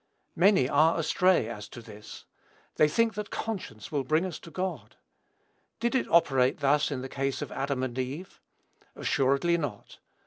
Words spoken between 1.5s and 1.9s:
to